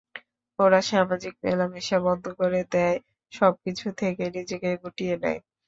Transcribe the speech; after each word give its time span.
ওরা 0.59 0.79
সামাজিক 0.89 1.33
মেলামেশা 1.43 1.97
বন্ধ 2.05 2.25
করে 2.39 2.61
দেয়, 2.73 2.97
সবকিছু 3.31 3.85
থেকে 3.99 4.23
নিজেকে 4.35 4.69
গুটিয়ে 4.83 5.15
নেয়। 5.23 5.39